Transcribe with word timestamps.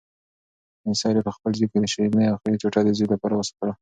سپین 0.77 0.93
سرې 1.01 1.21
په 1.27 1.31
خپل 1.35 1.51
جېب 1.57 1.69
کې 1.71 1.79
د 1.81 1.85
شیرني 1.93 2.25
اخري 2.35 2.55
ټوټه 2.61 2.81
د 2.83 2.89
زوی 2.97 3.07
لپاره 3.13 3.33
وساتله. 3.37 3.69